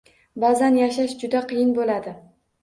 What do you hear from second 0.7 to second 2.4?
yashash juda qiyin bo‘ladi.